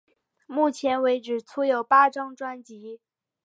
[0.47, 2.99] 目前为止出有八张专辑。